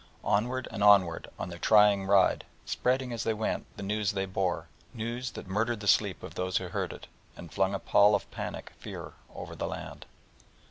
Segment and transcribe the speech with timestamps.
[0.23, 4.67] Onward and onward on their trying ride, spreading as they went the news they bore,
[4.95, 7.05] news that murdered the sleep of those who heard it,
[7.37, 10.07] and flung a pall of panic fear over the land.